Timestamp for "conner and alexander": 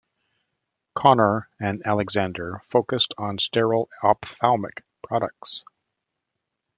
0.95-2.63